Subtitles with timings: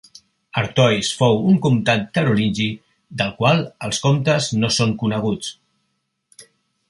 [0.59, 2.67] Artois fou un comtat carolingi,
[3.21, 5.53] del qual els comtes no són coneguts.